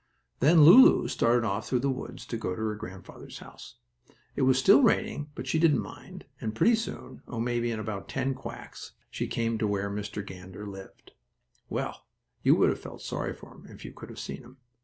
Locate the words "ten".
8.09-8.33